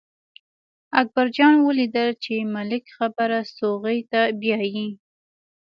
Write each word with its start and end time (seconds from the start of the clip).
اکبر 1.01 1.27
جان 1.37 1.55
ولیدل 1.67 2.09
چې 2.23 2.33
ملک 2.55 2.83
خبره 2.97 3.37
ستوغې 3.51 3.99
ته 4.11 4.21
بیايي. 4.39 4.87